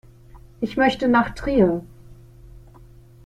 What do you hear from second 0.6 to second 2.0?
Ich möchte nach Trier